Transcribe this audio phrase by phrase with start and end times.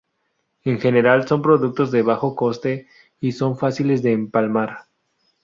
[0.63, 2.87] En general son productos de bajo coste
[3.19, 4.85] y son fáciles de empalmar.